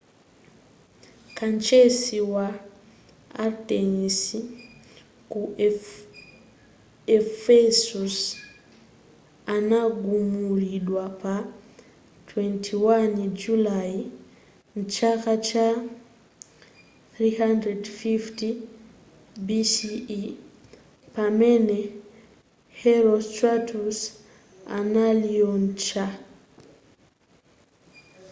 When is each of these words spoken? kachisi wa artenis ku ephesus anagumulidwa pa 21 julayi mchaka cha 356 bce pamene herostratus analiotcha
kachisi 1.37 2.17
wa 2.33 2.47
artenis 3.45 4.19
ku 5.31 5.41
ephesus 7.17 8.15
anagumulidwa 9.55 11.03
pa 11.21 11.35
21 12.27 13.25
julayi 13.41 13.99
mchaka 14.79 15.33
cha 15.49 15.67
356 17.19 18.47
bce 19.45 20.21
pamene 21.15 21.79
herostratus 22.81 23.97
analiotcha 24.77 26.05